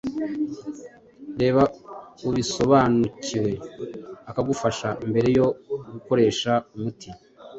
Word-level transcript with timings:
reba 1.41 1.63
ubisobanukiwe 2.29 3.51
akagufasha, 4.29 4.87
mbere 5.09 5.29
yo 5.37 5.47
gukoresha 5.93 6.51
umuti 6.75 7.09